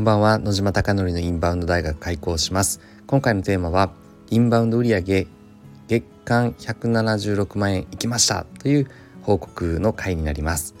[0.00, 0.38] こんばんは。
[0.38, 2.80] 野島貴則のインバウンド大学開講します。
[3.06, 3.92] 今回のテーマは
[4.30, 8.46] インバウンド売上月間176万円いきました。
[8.60, 8.90] という
[9.20, 10.74] 報告の回になります。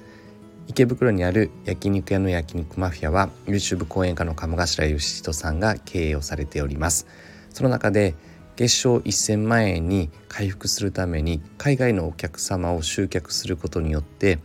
[0.68, 7.06] 池袋にある焼肉屋の焼肉マフィアは YouTube 講演家の鴨頭義人さんが経営をされております。
[7.50, 8.14] その中で
[8.56, 14.38] 月賞1000万円に回復するために海外のお客様を集客することによって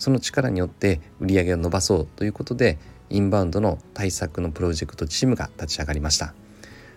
[0.00, 2.78] その力によって売り上げを伸ばそうということで
[3.10, 6.34] インバウンドの対策のプロジェクトチームが立ち上がりました。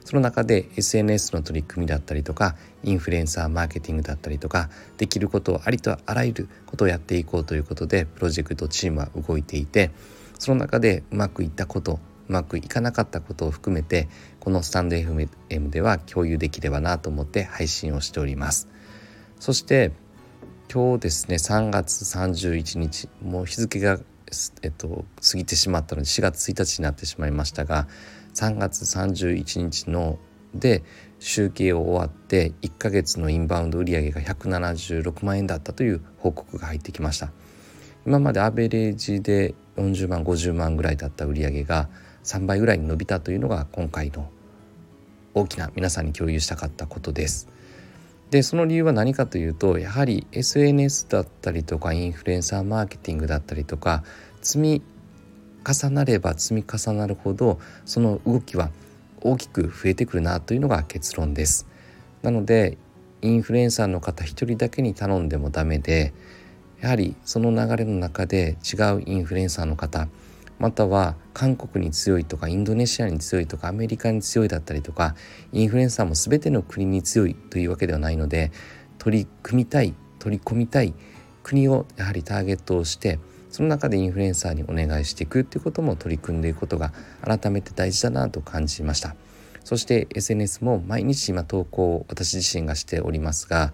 [0.09, 9.91] その中で SNS の取り組みだったりとかインフルエンサーマーケティングだったりとかできることをありとあらゆることをやっていこうということでプロジェクトチームは動いていて
[10.39, 14.07] その中でうまくいったことうまくいかなかったことを含めて
[14.39, 18.67] このスタンド FM では共有できればなと思って配信をしております。
[19.39, 19.91] そして
[20.71, 23.99] 今日ですね3月31日もう日付が、
[24.61, 27.87] えっと、過ぎてしまったので4月1日になってしまいましたが
[28.35, 30.19] 3月31日の
[30.53, 30.83] で
[31.19, 37.31] 集計を終わって1ヶ月のインバウンド売上が176万円だったという報告が入ってきました
[38.05, 41.89] 今までアベレージで40万50万ぐらいだった売上が
[42.23, 44.29] 3倍ぐらいに伸びたというのが今回の
[45.33, 47.47] 大きな皆さんに共有したかったことです。
[48.31, 54.03] でその理由は何かというとやはり SNS だったりとかインフルエンサーマーケティングだったりとか
[54.41, 54.81] 積み
[55.67, 58.69] 重なれば積み重なるほどその動きは
[59.21, 61.67] 大きく増えてくるなというのが結論です。
[62.21, 62.77] なので
[63.21, 66.13] インフルエンサーの方一人だけに頼んでもダメで
[66.79, 70.07] やはりその流れの中で違うインフルエンサーの方
[70.59, 75.15] または韓国に強いとかインドネシアに強いとかアメリカに強いだったりとか
[75.51, 78.51] インフルエンサーも全ての国に強いというわけではないので
[78.97, 80.93] 取り組みたい取り込みたい
[81.43, 86.93] 国をやはりターゲットをしてその中でインフルエンサーにお願いしていくっていうことも取り組んでいくことが
[87.23, 89.15] 改めて大事だなと感じました。
[89.63, 93.73] そして SNS も毎日今投稿を私自身がしておりますが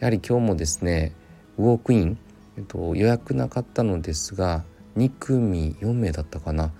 [0.00, 1.12] やはり今日もですね
[1.58, 2.18] ウォークイン、
[2.56, 4.64] えっと、予約なかったのですが
[4.96, 6.72] 2組4名だったかな？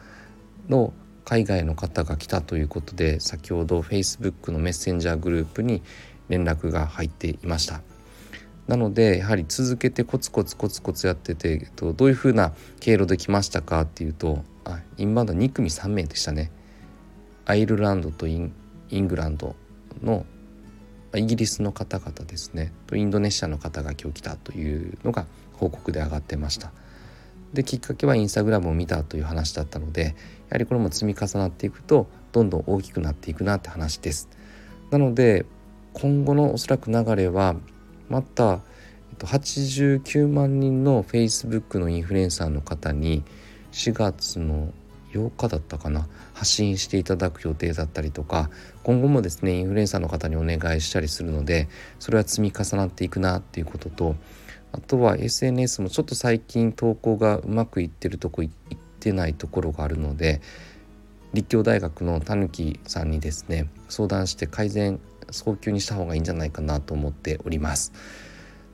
[0.68, 0.92] の
[1.24, 5.82] 海外の方が来たということで先ほど Facebook のメッセンジャーグループに
[6.28, 7.82] 連絡が入っていました。
[8.68, 16.50] なのでやはり続けてコツコツコツコツやっててどういうふうな経路で来ましたかっていうとあインバウンド2組3名でしたね。
[17.44, 18.52] アイルランドとイン
[18.90, 19.54] イングランド
[20.02, 20.26] の
[21.14, 22.72] イギリスの方々ですね。
[22.86, 26.72] とインドネシアの方が今日来たというのが報告で上がってました。
[27.56, 30.12] できっかけはインスタグラムを見たという話だったのでや
[30.50, 34.28] はりこれも積み重なっていくとどんどん大きくなっていくなって話です。
[34.90, 35.46] なので
[35.94, 37.56] 今後のおそらく流れは
[38.10, 38.60] また
[39.18, 43.24] 89万人の Facebook のインフルエンサーの方に
[43.72, 44.74] 4月の
[45.14, 48.50] 8日だったかな発信していただく予定だったりとか
[48.82, 51.68] 今後もですねインフルエンサーの方にお願いしたりするので
[51.98, 54.16] それは積み重なっていくなっていうことと
[54.76, 58.50] あとは SNS もちょっと最近投稿がうまくいってるとこいっ
[59.00, 60.42] てないところがあるので
[61.32, 65.00] 立教大学のたぬきさんにですね相談して改善
[65.30, 67.92] 早急にした方がいいんじゃないかなと思っております。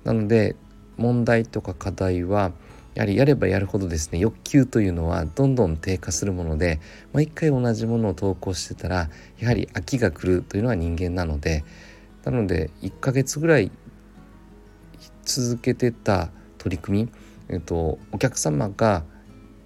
[0.05, 0.57] なので
[0.97, 2.53] 問題とか課題は
[2.95, 6.81] やはりやればやるほどですね欲求というのはどんどん低下するもので
[7.13, 9.09] 毎回同じものを投稿してたら
[9.39, 11.65] やはり飽きが来るというのは人間なので
[12.25, 13.71] なので1ヶ月ぐらい
[15.41, 17.09] 続けてた取り組み、
[17.49, 19.05] えっと、お客様が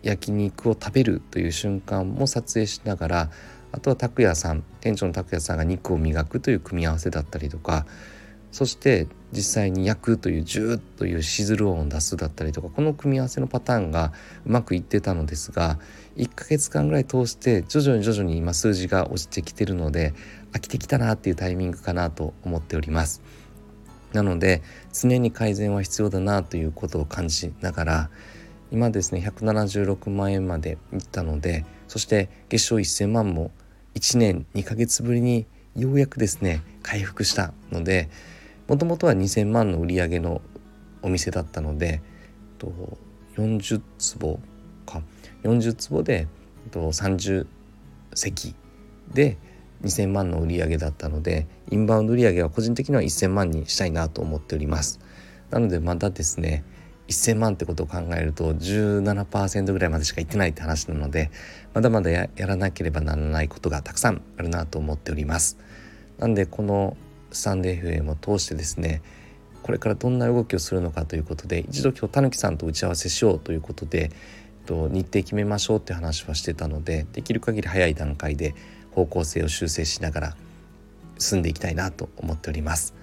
[0.02, 3.30] 焼肉を食べるという瞬間も撮影しながら
[3.72, 7.86] あとは拓也さん店長の拓也さんが肉を磨くという組み合わせだったりとか
[8.52, 14.12] そして実際に焼くというジューッというシズル音を出すだったりとかこの組み合わせのパターンが
[14.46, 15.78] うまくいってたのですが
[16.16, 20.14] 1ヶ月間ぐらい通して徐々に徐々に今数字が落ちてきてるので
[20.52, 23.20] 飽きてきたなっていうタイミングかなと思っております。
[24.12, 24.62] なので
[24.92, 28.10] 常に改善は必要だなということを感じながら
[28.70, 33.50] 今ですね176万円までいったのでそして月賞1000万も
[33.94, 38.08] 1年2ヶ月ぶりにようやくですね回復したので
[38.68, 40.40] もともとは2,000万の売り上げの
[41.02, 42.02] お店だったので
[43.36, 44.40] 40坪
[44.86, 45.02] か。
[45.42, 46.26] 40坪で
[46.72, 47.46] 30
[48.14, 48.54] 席
[49.12, 49.36] で
[49.82, 55.00] 2000万の売り上げだったのでインバウンド売上は個人的には1000万にしたいなと思っております。
[55.50, 56.64] なのでまだですね
[57.08, 61.30] 1000万ってことを考えると17%ぐらいまでしかいってないって話なので
[61.72, 65.58] まだまだやらなければならないことがたくさんあるなと思っております。
[66.18, 66.96] なんでこの
[67.30, 69.02] スタンデー FM を通してですね
[69.62, 74.10] これからどんな動きをするのかということで一度今日たぬきさんと打ち合わせしようということで
[74.66, 78.54] と、日程決めましょうって話はしてたのでできる限り早い段階で
[78.96, 80.36] 方向性を修正しながら
[81.18, 82.94] 進んでいきたいなと思っております。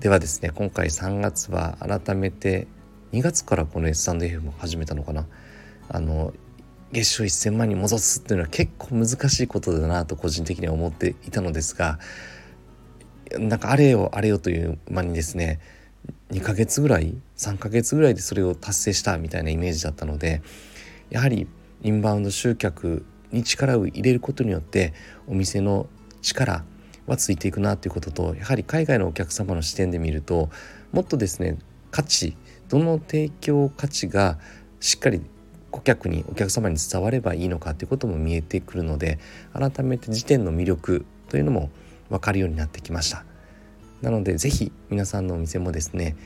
[0.00, 2.66] ではですね今回3月は改めて
[3.12, 5.26] 2月からこの S&F も始めたのかな。
[5.88, 6.32] あの
[6.90, 11.98] 月収1,000万に戻すっていうのは結構難しいことだなと個人的には思っていたのですが
[13.38, 15.60] なんかあれよあれよという間にですね
[16.32, 20.42] 2ヶ月ぐらい3ヶ月ぐらいでそれを達成したみたいなイメージだったので
[21.08, 21.46] やはり
[21.82, 24.92] インバウンド集客に力を入れることによって
[25.26, 25.86] お店の
[26.20, 26.64] 力
[27.06, 30.50] はついていくなということとやはり海外のお客様の視点で見ると
[30.92, 31.58] もっとですね
[31.90, 32.36] 価値
[32.68, 34.38] どの提供価値が
[34.80, 35.20] しっかり
[35.70, 39.18] 顧客にお客様に伝わればいいのかということも見えてくるので
[39.52, 41.70] 改めて時点の魅力というのも
[42.10, 43.24] 分かるようになってきました。
[44.02, 46.16] なので是非皆さんのお店もですね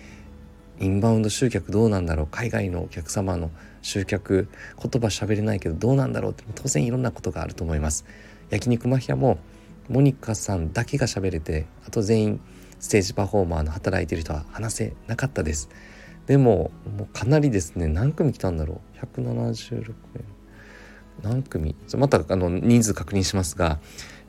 [0.78, 2.28] インバウンド集客どうなんだろう？
[2.30, 3.50] 海外のお客様の
[3.82, 4.48] 集客
[4.82, 6.32] 言葉喋れないけどどうなんだろう？
[6.32, 8.04] って当然いろんなことがあると思います。
[8.50, 9.38] 焼肉マフィアも
[9.88, 12.40] モニカさんだけが喋れてあと全員
[12.78, 15.68] ステージパフォーマーの働いてる人は話せなかったです。
[16.26, 20.24] でももうかなりですね何組来たんだろう？176名。
[21.22, 21.74] 何組？
[21.96, 23.78] またあの人数確認しますがやっ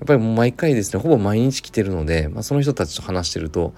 [0.06, 3.74] ぱりもう毎回ですねほぼ毎日来てるので、まあ、その人たちと話してると、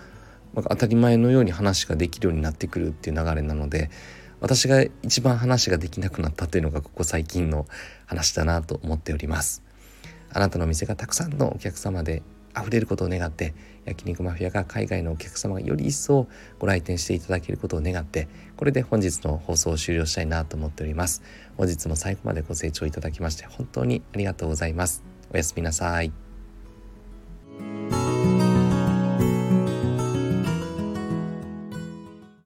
[0.56, 3.90] 当たり前のように話ができるようになってくるっていう流れなので
[4.42, 7.68] 私が一番話ができなくなったというのがここ最近の
[8.06, 9.64] 話だなと思っております。
[10.32, 12.22] あなたの店がたくさんのお客様で
[12.58, 13.54] 溢れることを願って
[13.86, 16.28] 焼肉マフィアが海外のお客様がより一層
[16.60, 21.22] ご来店していただけることを願ってこれで本日の放送を終了したいなと思っております。
[21.58, 25.04] 本日も最後までご清聴いただきまして本当にありがとうございます。
[25.34, 26.29] おやすみなさい。